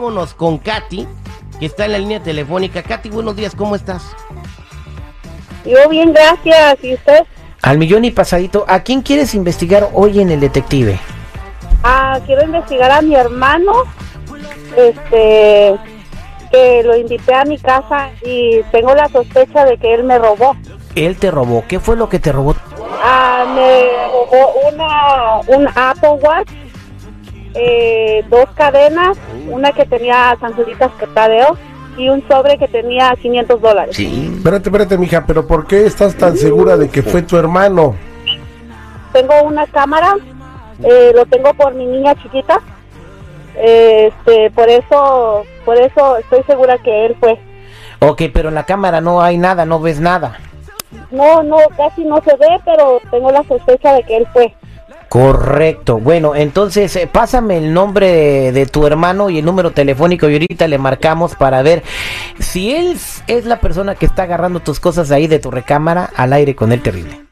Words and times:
Vámonos 0.00 0.32
con 0.32 0.56
Katy, 0.56 1.06
que 1.58 1.66
está 1.66 1.84
en 1.84 1.92
la 1.92 1.98
línea 1.98 2.22
telefónica. 2.22 2.82
Katy, 2.82 3.10
buenos 3.10 3.36
días, 3.36 3.54
¿cómo 3.54 3.76
estás? 3.76 4.16
Yo 5.66 5.90
bien, 5.90 6.14
gracias. 6.14 6.82
¿Y 6.82 6.94
usted? 6.94 7.26
Al 7.60 7.76
millón 7.76 8.06
y 8.06 8.10
pasadito, 8.10 8.64
¿a 8.66 8.80
quién 8.80 9.02
quieres 9.02 9.34
investigar 9.34 9.90
hoy 9.92 10.20
en 10.20 10.30
el 10.30 10.40
detective? 10.40 10.98
Ah, 11.84 12.18
quiero 12.24 12.44
investigar 12.44 12.90
a 12.90 13.02
mi 13.02 13.14
hermano. 13.14 13.74
Este, 14.74 15.74
que 16.50 16.82
lo 16.82 16.96
invité 16.96 17.34
a 17.34 17.44
mi 17.44 17.58
casa 17.58 18.08
y 18.24 18.62
tengo 18.72 18.94
la 18.94 19.06
sospecha 19.10 19.66
de 19.66 19.76
que 19.76 19.92
él 19.92 20.04
me 20.04 20.18
robó. 20.18 20.56
Él 20.94 21.18
te 21.18 21.30
robó. 21.30 21.64
¿Qué 21.68 21.78
fue 21.78 21.94
lo 21.96 22.08
que 22.08 22.18
te 22.18 22.32
robó? 22.32 22.56
Ah, 23.02 23.44
me 23.54 24.06
robó 24.06 24.54
una, 24.66 25.58
un 25.58 25.68
Apple 25.74 26.18
Watch, 26.22 26.48
eh, 27.54 28.24
dos 28.28 28.46
cadenas, 28.54 29.18
una 29.48 29.72
que 29.72 29.84
tenía 29.86 30.36
sanjuditas 30.40 30.90
que 30.98 31.06
tadeo 31.08 31.56
y 31.96 32.08
un 32.08 32.26
sobre 32.28 32.56
que 32.58 32.68
tenía 32.68 33.14
500 33.20 33.60
dólares. 33.60 33.96
Sí. 33.96 34.32
Espérate, 34.36 34.68
espérate, 34.68 34.98
mija, 34.98 35.24
pero 35.26 35.46
¿por 35.46 35.66
qué 35.66 35.86
estás 35.86 36.14
tan 36.14 36.36
segura 36.36 36.76
de 36.76 36.88
que 36.88 37.02
fue 37.02 37.22
tu 37.22 37.36
hermano? 37.36 37.94
Tengo 39.12 39.42
una 39.42 39.66
cámara, 39.66 40.16
eh, 40.82 41.12
lo 41.14 41.26
tengo 41.26 41.52
por 41.54 41.74
mi 41.74 41.86
niña 41.86 42.14
chiquita. 42.22 42.60
Este, 43.56 44.50
por 44.52 44.68
eso, 44.68 45.44
por 45.64 45.76
eso 45.76 46.16
estoy 46.18 46.42
segura 46.44 46.78
que 46.78 47.06
él 47.06 47.16
fue. 47.20 47.38
Ok, 47.98 48.22
pero 48.32 48.48
en 48.48 48.54
la 48.54 48.64
cámara 48.64 49.00
no 49.00 49.20
hay 49.20 49.36
nada, 49.36 49.66
no 49.66 49.80
ves 49.80 50.00
nada. 50.00 50.38
No, 51.10 51.42
no, 51.42 51.58
casi 51.76 52.04
no 52.04 52.22
se 52.22 52.34
ve, 52.36 52.60
pero 52.64 53.00
tengo 53.10 53.30
la 53.30 53.42
sospecha 53.44 53.92
de 53.94 54.02
que 54.04 54.16
él 54.16 54.26
fue. 54.32 54.54
Correcto. 55.10 55.98
Bueno, 55.98 56.36
entonces 56.36 56.94
eh, 56.94 57.08
pásame 57.12 57.58
el 57.58 57.74
nombre 57.74 58.06
de, 58.12 58.52
de 58.52 58.66
tu 58.66 58.86
hermano 58.86 59.28
y 59.28 59.40
el 59.40 59.44
número 59.44 59.72
telefónico 59.72 60.30
y 60.30 60.34
ahorita 60.34 60.68
le 60.68 60.78
marcamos 60.78 61.34
para 61.34 61.62
ver 61.62 61.82
si 62.38 62.72
él 62.72 62.96
es 63.26 63.44
la 63.44 63.58
persona 63.58 63.96
que 63.96 64.06
está 64.06 64.22
agarrando 64.22 64.60
tus 64.60 64.78
cosas 64.78 65.10
ahí 65.10 65.26
de 65.26 65.40
tu 65.40 65.50
recámara 65.50 66.08
al 66.14 66.32
aire 66.32 66.54
con 66.54 66.70
el 66.70 66.80
terrible. 66.80 67.22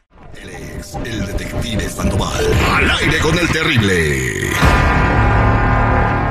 Él 0.43 0.49
es 0.51 0.97
el 0.97 1.25
detective 1.25 1.89
Sandoval. 1.89 2.47
Al 2.75 2.91
aire 2.91 3.19
con 3.21 3.39
el 3.39 3.49
terrible. 3.49 4.51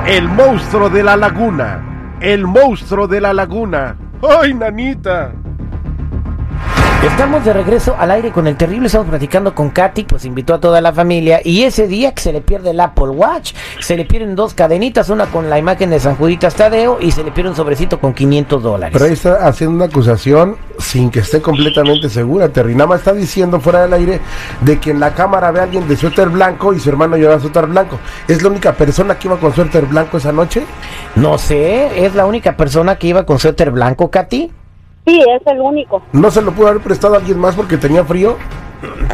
El 0.05 0.27
monstruo 0.27 0.89
de 0.89 1.01
la 1.01 1.15
laguna. 1.15 2.17
El 2.19 2.45
monstruo 2.45 3.07
de 3.07 3.21
la 3.21 3.31
laguna. 3.31 3.97
¡Ay, 4.21 4.53
nanita! 4.53 5.31
Estamos 7.07 7.45
de 7.45 7.53
regreso 7.53 7.95
al 7.97 8.11
aire 8.11 8.31
con 8.31 8.47
el 8.47 8.57
terrible, 8.57 8.87
estamos 8.87 9.07
platicando 9.07 9.55
con 9.55 9.69
Katy, 9.69 10.03
pues 10.03 10.25
invitó 10.25 10.53
a 10.53 10.59
toda 10.59 10.81
la 10.81 10.91
familia 10.91 11.39
y 11.43 11.63
ese 11.63 11.87
día 11.87 12.13
que 12.13 12.21
se 12.21 12.33
le 12.33 12.41
pierde 12.41 12.71
el 12.71 12.79
Apple 12.79 13.09
Watch, 13.09 13.53
se 13.79 13.95
le 13.95 14.03
pierden 14.03 14.35
dos 14.35 14.53
cadenitas, 14.53 15.09
una 15.09 15.25
con 15.27 15.49
la 15.49 15.57
imagen 15.57 15.89
de 15.89 16.01
San 16.01 16.15
Juditas 16.17 16.53
Tadeo 16.53 16.99
y 16.99 17.11
se 17.11 17.23
le 17.23 17.31
pierde 17.31 17.51
un 17.51 17.55
sobrecito 17.55 17.99
con 17.99 18.13
500 18.13 18.61
dólares. 18.61 18.93
Pero 18.93 19.05
ahí 19.05 19.13
está 19.13 19.47
haciendo 19.47 19.77
una 19.77 19.85
acusación 19.85 20.57
sin 20.79 21.09
que 21.09 21.19
esté 21.19 21.41
completamente 21.41 22.09
segura. 22.09 22.49
Terry 22.49 22.75
nada 22.75 22.87
más 22.87 22.99
está 22.99 23.13
diciendo 23.13 23.59
fuera 23.61 23.83
del 23.83 23.93
aire 23.93 24.19
de 24.61 24.79
que 24.79 24.91
en 24.91 24.99
la 24.99 25.13
cámara 25.13 25.49
ve 25.51 25.61
a 25.61 25.63
alguien 25.63 25.87
de 25.87 25.95
suéter 25.95 26.29
blanco 26.29 26.73
y 26.73 26.79
su 26.79 26.89
hermano 26.89 27.15
lleva 27.15 27.39
suéter 27.39 27.67
blanco. 27.67 27.99
¿Es 28.27 28.43
la 28.43 28.49
única 28.49 28.73
persona 28.73 29.17
que 29.17 29.29
iba 29.29 29.37
con 29.37 29.55
suéter 29.55 29.85
blanco 29.85 30.17
esa 30.17 30.33
noche? 30.33 30.65
No 31.15 31.37
sé, 31.37 32.05
es 32.05 32.13
la 32.15 32.25
única 32.25 32.57
persona 32.57 32.97
que 32.97 33.07
iba 33.07 33.25
con 33.25 33.39
suéter 33.39 33.71
blanco, 33.71 34.11
Katy. 34.11 34.51
Sí, 35.07 35.23
es 35.35 35.41
el 35.47 35.61
único. 35.61 36.01
¿No 36.11 36.29
se 36.29 36.41
lo 36.41 36.51
pudo 36.51 36.67
haber 36.67 36.81
prestado 36.81 37.13
a 37.15 37.17
alguien 37.17 37.39
más 37.39 37.55
porque 37.55 37.77
tenía 37.77 38.03
frío? 38.03 38.35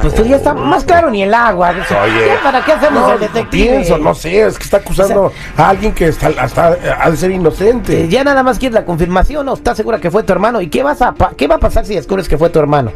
Pues 0.02 0.14
tú 0.16 0.26
ya 0.26 0.36
está 0.38 0.54
más 0.54 0.84
claro 0.84 1.09
ni 1.09 1.24
el 1.24 1.34
agua. 1.34 1.72
Dice, 1.74 1.94
¿ya 1.94 2.42
¿Para 2.44 2.66
qué 2.66 2.74
hacemos 2.74 3.12
el 3.14 3.20
detective? 3.20 3.48
pienso, 3.50 3.98
no 3.98 4.14
sé, 4.14 4.42
es 4.46 4.58
que 4.58 4.64
está 4.66 4.78
acusando 4.78 5.31
a 5.56 5.70
alguien 5.70 5.94
que 5.94 6.08
está, 6.08 6.31
hasta 6.38 6.76
ha 7.00 7.09
de 7.12 7.16
ser 7.16 7.31
inocente. 7.31 8.02
Eh, 8.04 8.08
ya 8.09 8.24
nada 8.26 8.44
más 8.44 8.59
quieres 8.59 8.74
la 8.74 8.84
confirmación, 8.84 9.46
¿no? 9.46 9.54
¿Estás 9.54 9.78
segura 9.78 10.00
que 10.00 10.12
fue 10.12 10.24
tu 10.24 10.34
hermano? 10.34 10.59
¿Y 10.59 10.68
qué, 10.68 10.84
vas 10.84 11.02
a 11.02 11.14
pa- 11.14 11.31
qué 11.38 11.48
va 11.48 11.56
a 11.56 11.59
pasar 11.59 11.86
si 11.86 11.96
descubres 11.96 12.28
que 12.28 12.38
fue 12.38 12.50
tu 12.50 12.60
hermano? 12.60 12.92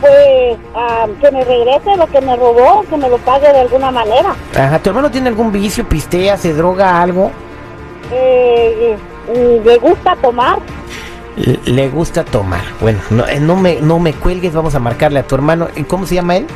Pues 0.00 0.56
ah, 0.74 1.06
que 1.20 1.30
me 1.30 1.44
regrese 1.44 1.96
lo 1.96 2.06
que 2.08 2.20
me 2.20 2.34
robó, 2.34 2.84
que 2.90 2.96
me 2.96 3.08
lo 3.08 3.18
pague 3.18 3.52
de 3.52 3.60
alguna 3.60 3.90
manera. 3.92 4.34
Ajá, 4.58 4.78
¿tu 4.80 4.88
hermano 4.90 5.10
tiene 5.10 5.28
algún 5.28 5.52
vicio, 5.52 5.84
pistea, 5.88 6.36
se 6.36 6.52
droga, 6.52 7.00
algo? 7.00 7.30
Eh, 8.10 8.96
mm, 9.28 9.66
le 9.66 9.78
gusta 9.78 10.16
tomar. 10.20 10.58
Le 11.36 11.88
gusta 11.88 12.24
tomar. 12.24 12.62
Bueno, 12.80 13.00
no, 13.10 13.26
eh, 13.26 13.40
no 13.40 13.56
me, 13.56 13.80
no 13.80 13.98
me 13.98 14.12
cuelgues, 14.12 14.54
vamos 14.54 14.74
a 14.74 14.78
marcarle 14.78 15.18
a 15.18 15.26
tu 15.26 15.34
hermano. 15.34 15.68
¿Y 15.74 15.82
¿Cómo 15.82 16.06
se 16.06 16.14
llama 16.14 16.36
él? 16.36 16.46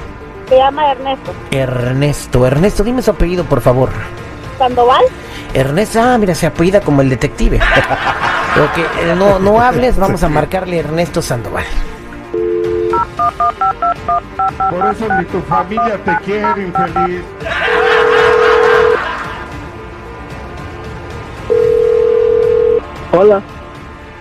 Se 0.48 0.56
llama 0.56 0.92
Ernesto. 0.92 1.32
Ernesto. 1.50 2.46
Ernesto, 2.46 2.84
dime 2.84 3.02
su 3.02 3.10
apellido, 3.10 3.44
por 3.44 3.60
favor. 3.60 3.90
Sandoval. 4.56 5.04
Ernesto, 5.52 6.00
ah, 6.00 6.16
mira, 6.18 6.34
se 6.34 6.46
apellida 6.46 6.80
como 6.80 7.02
el 7.02 7.08
detective. 7.08 7.56
ok, 7.56 8.78
eh, 8.78 9.14
no, 9.16 9.38
no 9.38 9.60
hables, 9.60 9.96
vamos 9.96 10.22
a 10.22 10.28
marcarle 10.28 10.78
Ernesto 10.78 11.22
Sandoval. 11.22 11.64
Por 14.70 14.90
eso 14.92 15.08
ni 15.18 15.24
tu 15.24 15.40
familia 15.42 15.98
te 16.04 16.16
quiere, 16.24 16.62
infeliz. 16.62 17.22
Hola, 23.10 23.42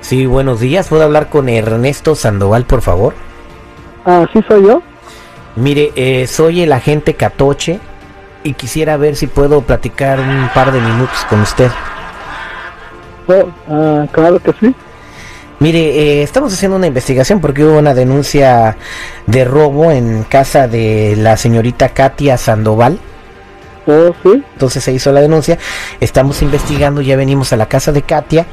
Sí, 0.08 0.26
buenos 0.26 0.62
días. 0.62 0.88
¿Puedo 0.88 1.04
hablar 1.04 1.28
con 1.28 1.50
Ernesto 1.50 2.16
Sandoval, 2.16 2.64
por 2.64 2.82
favor? 2.82 3.14
ah, 4.06 4.26
¿sí 4.32 4.40
soy 4.48 4.66
yo? 4.66 4.82
Mire, 5.58 5.92
eh, 5.98 6.28
soy 6.28 6.62
el 6.62 6.72
agente 6.72 7.16
Catoche 7.16 7.82
y 8.42 8.54
quisiera 8.54 8.96
ver 8.96 9.18
si 9.18 9.28
puedo 9.28 9.64
platicar 9.64 10.22
un 10.22 10.50
par 10.54 10.72
de 10.72 10.80
minutos 10.80 11.18
con 11.30 11.42
usted. 11.42 11.70
Oh, 13.28 13.50
ah, 13.70 14.06
claro 14.14 14.40
que 14.40 14.54
sí. 14.62 14.74
Mire, 15.60 15.80
eh, 15.80 16.24
estamos 16.24 16.54
haciendo 16.54 16.78
una 16.78 16.88
investigación 16.88 17.42
porque 17.42 17.66
hubo 17.66 17.78
una 17.78 17.94
denuncia 17.94 18.78
de 19.26 19.44
robo 19.44 19.92
en 19.92 20.24
casa 20.24 20.70
de 20.70 21.16
la 21.18 21.36
señorita 21.36 21.90
Katia 21.90 22.38
Sandoval. 22.38 22.98
Oh, 23.86 24.16
sí. 24.24 24.42
Entonces 24.54 24.86
se 24.86 24.94
hizo 24.94 25.12
la 25.12 25.20
denuncia. 25.20 25.58
Estamos 26.00 26.42
investigando, 26.42 27.02
ya 27.02 27.18
venimos 27.18 27.52
a 27.52 27.58
la 27.58 27.66
casa 27.66 27.92
de 27.92 28.04
Katia. 28.04 28.46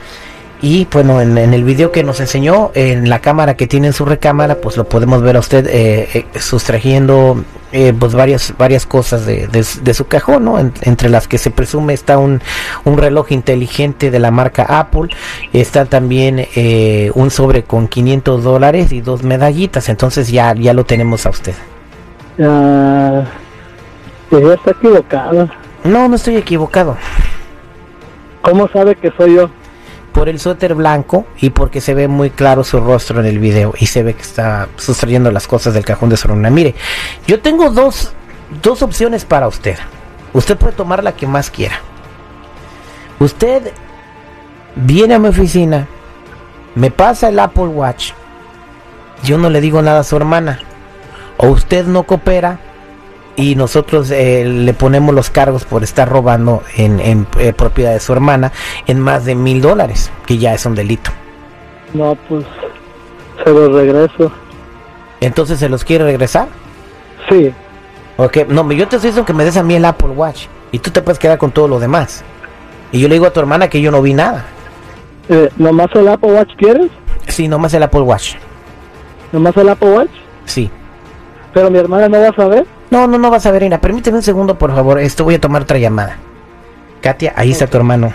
Y 0.67 0.89
bueno, 0.91 1.21
en, 1.21 1.37
en 1.37 1.53
el 1.53 1.63
video 1.63 1.93
que 1.93 2.03
nos 2.03 2.21
enseñó, 2.21 2.71
en 2.75 3.11
la 3.11 3.19
cámara 3.19 3.55
que 3.55 3.67
tiene 3.67 3.89
en 3.89 3.93
su 3.93 4.07
recámara, 4.07 4.63
pues 4.63 4.79
lo 4.79 4.85
podemos 4.89 5.21
ver 5.21 5.37
a 5.37 5.41
usted 5.41 5.67
eh, 5.67 6.09
eh, 6.33 6.41
sustrayendo 6.41 7.45
eh, 7.71 7.93
pues 7.99 8.15
varias, 8.15 8.55
varias 8.57 8.87
cosas 8.87 9.27
de, 9.27 9.47
de 9.47 9.63
su- 9.63 9.85
de 9.85 9.93
su 9.93 10.07
cajón, 10.07 10.47
¿no? 10.47 10.59
En- 10.59 10.73
entre 10.81 11.11
las 11.11 11.29
que 11.29 11.37
se 11.37 11.51
presume 11.51 11.93
está 11.93 12.17
un, 12.17 12.41
un 12.85 12.97
reloj 12.97 13.31
inteligente 13.33 14.11
de 14.11 14.19
la 14.19 14.31
marca 14.31 14.63
Apple, 14.63 15.11
está 15.53 15.85
también 15.85 16.47
eh, 16.57 17.11
un 17.15 17.31
sobre 17.31 17.65
con 17.65 17.87
500 17.87 18.43
dólares 18.43 18.91
y 18.93 19.03
dos 19.03 19.23
medallitas, 19.23 19.91
entonces 19.91 20.29
ya, 20.31 20.55
ya 20.55 20.73
lo 20.73 20.85
tenemos 20.87 21.27
a 21.27 21.31
usted. 21.31 21.55
Ah, 22.41 23.25
ella 24.31 24.55
está 24.55 24.71
equivocada. 24.71 25.53
No, 25.85 26.09
no 26.09 26.17
estoy 26.17 26.37
equivocado. 26.37 26.97
¿Cómo 28.41 28.67
sabe 28.69 28.95
que 28.97 29.11
soy 29.19 29.35
yo? 29.35 29.51
Por 30.15 30.29
el 30.29 30.39
suéter 30.39 30.77
blanco 30.77 31.27
y 31.41 31.51
porque 31.51 31.81
se 31.81 31.93
ve 31.93 32.07
muy 32.07 32.31
claro 32.31 32.63
su 32.63 32.79
rostro 32.79 33.19
en 33.19 33.27
el 33.27 33.41
video 33.41 33.75
y 33.77 33.87
se 33.87 34.05
ve 34.05 34.15
que 34.15 34.23
está 34.23 34.69
sustrayendo 34.77 35.33
las 35.33 35.49
cosas 35.49 35.75
del 35.75 35.85
cajón 35.85 36.09
de 36.09 36.17
su 36.17 36.29
hermana. 36.29 36.51
Mire, 36.51 36.77
yo 37.27 37.41
tengo 37.41 37.69
dos, 37.71 38.13
dos 38.63 38.83
opciones 38.83 39.25
para 39.25 39.49
usted. 39.49 39.77
Usted 40.33 40.57
puede 40.57 40.73
tomar 40.73 41.03
la 41.03 41.13
que 41.17 41.27
más 41.27 41.51
quiera. 41.51 41.81
Usted 43.19 43.73
viene 44.77 45.15
a 45.15 45.19
mi 45.19 45.29
oficina, 45.29 45.89
me 46.77 46.93
pasa 46.93 47.29
el 47.29 47.39
Apple 47.41 47.67
Watch, 47.67 48.13
yo 49.25 49.37
no 49.37 49.51
le 49.51 49.61
digo 49.61 49.83
nada 49.83 50.01
a 50.01 50.05
su 50.05 50.17
hermana, 50.17 50.61
o 51.39 51.49
usted 51.49 51.87
no 51.87 52.05
coopera 52.05 52.61
y 53.37 53.57
nosotros 53.57 54.11
eh, 54.11 54.45
le 54.45 54.75
ponemos 54.75 55.15
los 55.15 55.31
cargos 55.31 55.65
por 55.65 55.83
estar 55.83 56.09
robando 56.09 56.63
en, 56.77 57.01
en, 57.01 57.27
eh, 57.39 57.53
propiedad 57.53 57.93
de 57.93 58.01
su 58.01 58.13
hermana 58.13 58.53
en 58.87 59.01
más 59.01 59.25
de 59.25 59.35
mil 59.35 59.61
dólares, 59.61 60.11
que 60.27 60.39
ya 60.39 60.55
es 60.55 60.65
un 60.67 60.75
delito. 60.75 61.11
No, 61.93 62.17
pues 62.29 62.45
se 63.45 63.51
lo 63.51 63.77
regreso. 63.77 64.31
Entonces 65.21 65.59
se 65.59 65.69
los 65.69 65.85
quiere 65.85 66.05
regresar. 66.05 66.49
Sí. 67.29 67.53
Ok, 68.17 68.39
no, 68.49 68.71
yo 68.73 68.87
te 68.87 68.97
estoy 68.97 69.11
diciendo 69.11 69.25
que 69.25 69.33
me 69.33 69.45
des 69.45 69.57
a 69.57 69.63
mí 69.63 69.75
el 69.75 69.85
Apple 69.85 70.11
Watch 70.11 70.47
y 70.71 70.79
tú 70.79 70.91
te 70.91 71.03
puedes 71.03 71.19
quedar 71.19 71.39
con 71.39 71.51
todo 71.51 71.67
lo 71.67 71.81
demás. 71.81 72.23
Y 72.93 73.01
yo 73.01 73.09
le 73.09 73.15
digo 73.15 73.27
a 73.27 73.33
tu 73.33 73.41
hermana 73.41 73.69
que 73.69 73.81
yo 73.81 73.91
no 73.91 74.03
vi 74.03 74.15
nada. 74.15 74.45
Eh, 75.29 75.49
¿Nomás 75.57 75.89
el 75.95 76.07
Apple 76.07 76.33
Watch 76.33 76.51
quieres? 76.57 76.91
Sí, 77.27 77.49
nomás 77.49 77.75
el 77.75 77.83
Apple 77.83 78.03
Watch. 78.03 78.35
¿Nomás 79.33 79.57
el 79.57 79.69
Apple 79.69 79.91
Watch? 79.91 80.11
Sí. 80.45 80.71
Pero 81.53 81.71
mi 81.71 81.79
hermana 81.79 82.09
no 82.09 82.21
va 82.21 82.29
a 82.29 82.35
saber. 82.35 82.67
No, 82.95 83.09
no, 83.09 83.19
no 83.19 83.29
vas 83.29 83.45
a 83.45 83.51
ver, 83.51 83.65
Ina. 83.65 83.81
Permíteme 83.81 84.19
un 84.19 84.23
segundo, 84.23 84.57
por 84.57 84.73
favor. 84.73 85.01
Esto 85.01 85.25
voy 85.25 85.35
a 85.35 85.41
tomar 85.41 85.63
otra 85.63 85.79
llamada. 85.79 86.17
Katia, 87.01 87.33
ahí 87.35 87.51
está 87.51 87.67
tu 87.67 87.77
hermano. 87.77 88.13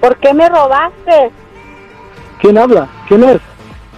¿Por 0.00 0.16
qué 0.16 0.32
me 0.32 0.48
robaste? 0.48 1.30
¿Quién 2.40 2.56
habla? 2.56 2.88
¿Quién 3.08 3.24
es? 3.24 3.38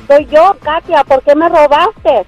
Soy 0.09 0.27
yo, 0.27 0.57
Katia. 0.61 1.05
¿Por 1.05 1.23
qué 1.23 1.37
me 1.37 1.49
robaste? 1.49 2.27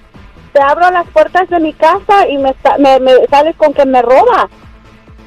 Te 0.53 0.61
abro 0.61 0.89
las 0.89 1.05
puertas 1.09 1.49
de 1.49 1.59
mi 1.59 1.73
casa 1.73 2.29
y 2.29 2.37
me, 2.37 2.55
me, 2.79 2.99
me 3.01 3.11
sales 3.29 3.57
con 3.57 3.73
que 3.73 3.85
me 3.85 4.01
robas. 4.01 4.45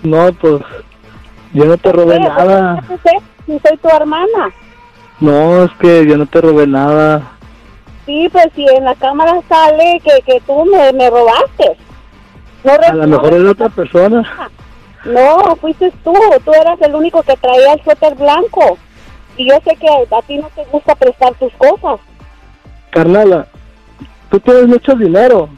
No, 0.02 0.32
pues 0.40 0.62
Yo 1.52 1.66
no 1.66 1.76
te 1.76 1.92
robé 1.92 2.18
nada. 2.18 2.82
no 2.88 2.96
sé 2.96 3.60
soy 3.62 3.76
tu 3.76 3.88
hermana. 3.88 4.54
No, 5.20 5.64
es 5.64 5.70
que 5.78 6.06
yo 6.06 6.16
no 6.16 6.24
te 6.24 6.40
robé 6.40 6.66
nada. 6.66 7.30
Sí, 8.08 8.26
pues 8.32 8.46
si 8.54 8.66
en 8.66 8.84
la 8.84 8.94
cámara 8.94 9.38
sale 9.50 10.00
que, 10.02 10.22
que 10.22 10.40
tú 10.46 10.64
me, 10.64 10.94
me 10.94 11.10
robaste. 11.10 11.76
No, 12.64 12.72
A 12.72 12.94
lo 12.94 13.06
mejor 13.06 13.34
es 13.34 13.44
otra 13.44 13.68
persona. 13.68 14.50
No, 15.04 15.54
fuiste 15.56 15.92
tú. 16.02 16.14
Tú 16.42 16.52
eras 16.54 16.80
el 16.80 16.94
único 16.94 17.22
que 17.22 17.36
traía 17.36 17.74
el 17.74 17.84
suéter 17.84 18.14
blanco. 18.14 18.78
Y 19.36 19.50
yo 19.50 19.56
sé 19.62 19.76
que 19.76 19.88
a 19.88 20.22
ti 20.22 20.38
no 20.38 20.48
te 20.54 20.64
gusta 20.72 20.94
prestar 20.94 21.34
tus 21.34 21.52
cosas. 21.58 22.00
Carnala, 22.88 23.46
tú 24.30 24.40
tienes 24.40 24.68
mucho 24.68 24.94
dinero. 24.94 25.50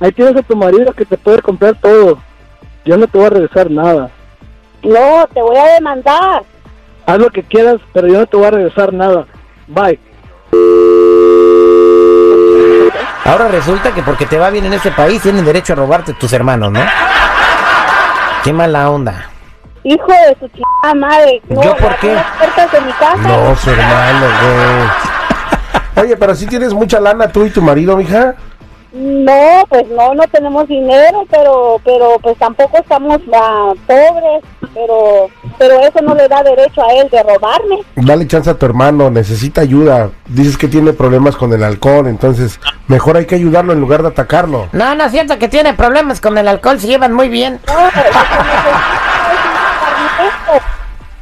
Ahí 0.00 0.10
tienes 0.10 0.34
a 0.34 0.42
tu 0.42 0.56
marido 0.56 0.92
que 0.92 1.04
te 1.04 1.16
puede 1.16 1.40
comprar 1.42 1.76
todo. 1.76 2.18
Yo 2.84 2.96
no 2.96 3.06
te 3.06 3.18
voy 3.18 3.26
a 3.28 3.30
regresar 3.30 3.70
nada. 3.70 4.10
No, 4.82 5.28
te 5.32 5.40
voy 5.40 5.56
a 5.56 5.74
demandar. 5.74 6.42
Haz 7.06 7.18
lo 7.20 7.30
que 7.30 7.44
quieras, 7.44 7.80
pero 7.92 8.08
yo 8.08 8.18
no 8.18 8.26
te 8.26 8.36
voy 8.36 8.46
a 8.46 8.50
regresar 8.50 8.92
nada. 8.92 9.28
Bye. 9.68 10.07
Ahora 13.28 13.48
resulta 13.48 13.92
que 13.92 14.02
porque 14.02 14.24
te 14.24 14.38
va 14.38 14.48
bien 14.48 14.64
en 14.64 14.72
este 14.72 14.90
país 14.90 15.20
tienen 15.20 15.44
derecho 15.44 15.74
a 15.74 15.76
robarte 15.76 16.14
tus 16.14 16.32
hermanos, 16.32 16.72
¿no? 16.72 16.80
Qué 18.42 18.54
mala 18.54 18.88
onda. 18.90 19.26
Hijo 19.84 20.06
de 20.06 20.36
su 20.40 20.48
chingada 20.48 20.94
madre. 20.94 21.42
No, 21.48 21.62
¿Yo 21.62 21.76
por 21.76 21.94
qué? 21.96 22.14
las 22.14 22.72
de 22.72 22.80
mi 22.80 22.92
casa. 22.92 23.16
No, 23.18 23.54
su 23.54 23.70
hermano, 23.70 24.26
güey. 24.42 26.04
Oye, 26.06 26.16
pero 26.16 26.34
si 26.34 26.46
tienes 26.46 26.72
mucha 26.72 27.00
lana 27.00 27.28
tú 27.28 27.44
y 27.44 27.50
tu 27.50 27.60
marido, 27.60 27.96
mija. 27.96 28.34
No, 28.92 29.64
pues 29.68 29.86
no, 29.88 30.14
no 30.14 30.22
tenemos 30.28 30.66
dinero, 30.66 31.26
pero, 31.30 31.78
pero 31.84 32.18
pues 32.22 32.38
tampoco 32.38 32.78
estamos 32.78 33.20
ah, 33.34 33.74
pobres, 33.86 34.42
pero, 34.72 35.28
pero 35.58 35.80
eso 35.80 36.00
no 36.00 36.14
le 36.14 36.26
da 36.26 36.42
derecho 36.42 36.82
a 36.82 36.94
él 36.94 37.08
de 37.10 37.22
robarme. 37.22 37.80
Dale 37.96 38.26
chance 38.26 38.48
a 38.48 38.54
tu 38.54 38.64
hermano, 38.64 39.10
necesita 39.10 39.60
ayuda. 39.60 40.10
Dices 40.26 40.56
que 40.56 40.68
tiene 40.68 40.94
problemas 40.94 41.36
con 41.36 41.52
el 41.52 41.64
alcohol, 41.64 42.06
entonces 42.06 42.58
mejor 42.86 43.18
hay 43.18 43.26
que 43.26 43.34
ayudarlo 43.34 43.74
en 43.74 43.80
lugar 43.80 44.00
de 44.02 44.08
atacarlo. 44.08 44.68
No, 44.72 44.94
no 44.94 45.04
es 45.04 45.12
cierto 45.12 45.38
que 45.38 45.48
tiene 45.48 45.74
problemas 45.74 46.22
con 46.22 46.38
el 46.38 46.48
alcohol, 46.48 46.80
se 46.80 46.86
llevan 46.86 47.12
muy 47.12 47.28
bien. 47.28 47.60
No, 47.66 47.74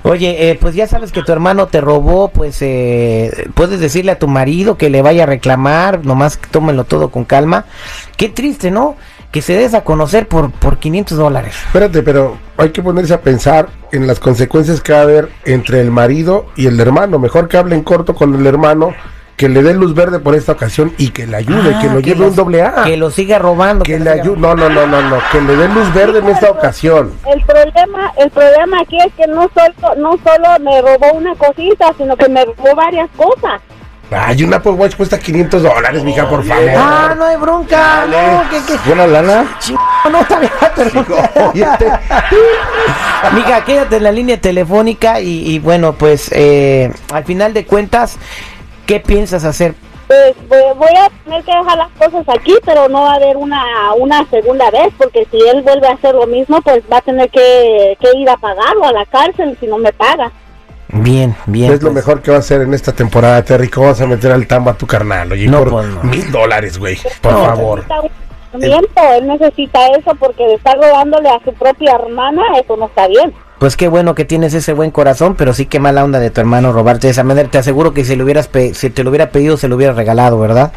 Oye, 0.09 0.51
eh, 0.51 0.59
pues 0.61 0.77
ya 0.77 0.87
sabes 0.87 1.11
que 1.11 1.25
tu 1.25 1.33
hermano 1.33 1.67
te 1.67 1.81
robó, 1.81 2.29
pues 2.29 2.59
eh, 2.61 3.49
puedes 3.55 3.81
decirle 3.81 4.13
a 4.13 4.21
tu 4.21 4.29
marido 4.29 4.79
que 4.79 4.89
le 4.89 5.03
vaya 5.03 5.25
a 5.25 5.27
reclamar, 5.27 6.07
nomás 6.07 6.37
que 6.37 6.47
tómenlo 6.49 6.85
todo 6.85 7.11
con 7.11 7.25
calma. 7.25 7.65
Qué 8.17 8.29
triste, 8.29 8.71
¿no? 8.71 8.95
Que 9.33 9.43
se 9.43 9.55
des 9.55 9.75
a 9.75 9.83
conocer 9.83 10.29
por, 10.29 10.53
por 10.53 10.79
500 10.79 11.19
dólares. 11.19 11.57
Espérate, 11.67 12.05
pero 12.05 12.37
hay 12.57 12.71
que 12.71 12.85
ponerse 12.85 13.15
a 13.15 13.21
pensar 13.21 13.69
en 13.91 14.07
las 14.07 14.21
consecuencias 14.21 14.81
que 14.81 14.93
va 14.93 15.01
a 15.01 15.03
haber 15.03 15.29
entre 15.45 15.81
el 15.81 15.91
marido 15.91 16.47
y 16.55 16.69
el 16.69 16.79
hermano. 16.79 17.19
Mejor 17.19 17.49
que 17.49 17.57
hable 17.57 17.75
en 17.75 17.83
corto 17.83 18.15
con 18.15 18.33
el 18.33 18.47
hermano, 18.47 18.95
que 19.37 19.49
le 19.51 19.63
dé 19.63 19.75
luz 19.75 19.95
verde 19.95 20.19
por 20.19 20.35
esta 20.35 20.53
ocasión 20.53 20.95
y 20.97 21.11
que 21.11 21.27
le 21.27 21.37
ayude, 21.37 21.75
Ah, 21.75 21.79
que 21.83 21.89
lo 21.89 22.01
lleve 22.01 22.21
los- 22.21 22.31
un 22.31 22.37
doble 22.37 22.63
A. 22.63 22.85
Que 22.85 22.97
lo 22.97 23.11
siga 23.11 23.39
robando. 23.39 23.85
Que 23.85 23.99
le 23.99 24.11
ayude. 24.11 24.37
No, 24.39 24.55
no, 24.55 24.69
no, 24.71 24.87
no, 24.87 25.03
no. 25.03 25.19
Que 25.31 25.41
le 25.43 25.57
dé 25.57 25.69
luz 25.69 25.93
verde 25.93 26.21
en 26.21 26.29
esta 26.29 26.51
ocasión. 26.51 27.13
El 27.27 27.43
problema, 27.45 28.13
el 28.17 28.31
problema 28.31 28.81
aquí 28.81 28.97
es 28.99 29.13
que 29.15 29.27
no 29.27 29.49
solo, 29.55 29.95
no 29.97 30.11
solo 30.25 30.49
me 30.61 30.81
robó 30.81 31.13
una 31.19 31.35
cosita, 31.35 31.93
sino 31.99 32.17
que 32.17 32.29
me 32.31 32.45
robó 32.47 32.75
varias 32.75 33.11
cosas. 33.17 33.61
Ay, 34.09 34.45
un 34.45 34.55
Apple 34.55 34.71
Watch 34.73 34.95
cuesta 34.95 35.19
500 35.19 35.65
dólares, 35.65 36.05
mija, 36.05 36.29
por 36.29 36.45
favor. 36.45 36.71
Ah, 36.77 37.13
no 37.19 37.25
hay 37.25 37.37
bronca. 37.37 38.07
No, 38.07 38.49
que, 38.49 38.59
que, 38.73 38.79
Buena 38.87 39.05
lana. 39.09 39.45
no, 40.11 40.21
está 40.21 40.39
bien, 40.39 40.53
este- 41.55 41.91
Mija, 43.35 43.65
quédate 43.65 43.97
en 43.97 44.05
la 44.05 44.13
línea 44.13 44.41
telefónica 44.41 45.21
y, 45.21 45.51
y 45.55 45.59
bueno, 45.59 45.95
pues 45.95 46.31
eh, 46.33 46.93
al 47.13 47.25
final 47.25 47.53
de 47.53 47.65
cuentas, 47.67 48.17
¿qué 48.87 49.01
piensas 49.01 49.45
hacer? 49.45 49.75
Pues 50.07 50.35
voy, 50.49 50.61
voy 50.77 50.97
a 50.97 51.11
tener 51.25 51.43
que 51.43 51.53
dejar 51.53 51.79
las 51.79 51.91
cosas 51.99 52.25
aquí, 52.29 52.55
pero 52.65 52.89
no 52.89 53.03
va 53.03 53.13
a 53.15 53.17
haber 53.17 53.37
una, 53.37 53.63
una 53.99 54.25
segunda 54.31 54.71
vez, 54.71 54.89
porque 54.97 55.27
si 55.31 55.37
él 55.49 55.63
vuelve 55.63 55.89
a 55.89 55.93
hacer 55.95 56.15
lo 56.15 56.27
mismo, 56.29 56.61
pues 56.63 56.83
va 56.91 56.99
a 56.99 57.03
tener 57.03 57.29
que, 57.29 57.97
que 58.01 58.09
ir 58.17 58.31
a 58.31 58.37
pagarlo 58.37 58.85
a 58.85 58.93
la 58.93 59.05
cárcel 59.07 59.57
si 59.59 59.67
no 59.67 59.79
me 59.79 59.93
paga. 59.93 60.31
Bien, 60.89 61.35
bien. 61.47 61.73
es 61.73 61.83
lo 61.83 61.89
pues. 61.91 61.97
mejor 62.07 62.23
que 62.23 62.31
va 62.31 62.37
a 62.37 62.41
hacer 62.41 62.61
en 62.63 62.73
esta 62.73 62.93
temporada, 62.93 63.43
Terry. 63.45 63.69
¿Cómo 63.69 63.89
vas 63.89 64.01
a 64.01 64.07
meter 64.07 64.31
al 64.31 64.47
tambo 64.47 64.71
a 64.71 64.75
tu 64.75 64.87
carnal? 64.87 65.33
Oye, 65.33 65.49
No, 65.49 65.59
por 65.59 65.71
pues, 65.71 65.87
no. 65.89 66.03
mil 66.05 66.31
dólares, 66.31 66.79
güey. 66.79 66.97
Por 67.21 67.33
No, 67.33 67.45
favor. 67.45 67.79
Necesita 67.81 68.01
un 68.03 68.11
tratamiento, 68.61 69.01
él 69.19 69.27
necesita 69.27 69.87
eso 69.89 70.15
porque 70.15 70.47
de 70.47 70.55
estar 70.55 70.77
robándole 70.79 71.29
a 71.29 71.41
su 71.45 71.53
propia 71.55 71.97
hermana, 71.97 72.43
eso 72.63 72.77
no 72.77 72.87
está 72.87 73.09
bien. 73.09 73.35
Pues 73.59 73.77
qué 73.77 73.89
bueno 73.89 74.15
que 74.15 74.25
tienes 74.27 74.53
ese 74.55 74.75
buen 74.75 74.91
corazón, 74.91 75.35
pero 75.35 75.55
sí 75.55 75.65
qué 75.67 75.81
mala 75.81 76.05
onda 76.05 76.19
de 76.21 76.31
tu 76.31 76.41
hermano 76.41 76.73
robarte 76.73 77.07
de 77.07 77.13
esa 77.13 77.25
manera. 77.25 77.49
Te 77.49 77.59
aseguro 77.59 77.95
que 77.95 78.05
si 78.05 78.15
le 78.15 78.23
hubieras 78.23 78.49
pe- 78.49 78.75
si 78.75 78.91
te 78.91 79.03
lo 79.03 79.11
hubiera 79.11 79.31
pedido 79.31 79.57
se 79.57 79.69
lo 79.69 79.77
hubiera 79.77 79.95
regalado, 79.95 80.39
¿verdad? 80.39 80.73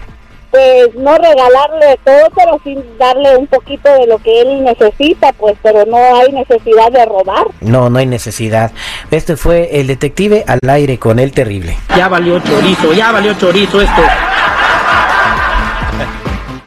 Pues 0.51 0.95
no 0.95 1.15
regalarle 1.15 1.99
todo, 2.03 2.27
pero 2.35 2.59
sí 2.63 2.75
darle 2.97 3.37
un 3.37 3.45
poquito 3.47 3.93
de 3.93 4.07
lo 4.07 4.17
que 4.17 4.41
él 4.41 4.63
necesita, 4.63 5.31
pues, 5.33 5.55
pero 5.61 5.85
no 5.85 5.97
hay 5.97 6.31
necesidad 6.31 6.91
de 6.91 7.05
robar. 7.05 7.45
No, 7.61 7.89
no 7.91 7.99
hay 7.99 8.07
necesidad. 8.07 8.71
Este 9.11 9.35
fue 9.35 9.79
el 9.79 9.85
detective 9.85 10.45
al 10.47 10.59
aire 10.67 10.97
con 10.97 11.19
el 11.19 11.33
terrible. 11.33 11.77
Ya 11.95 12.07
valió 12.07 12.39
chorizo, 12.39 12.93
ya 12.93 13.11
valió 13.11 13.33
chorizo 13.35 13.79
esto. 13.81 14.01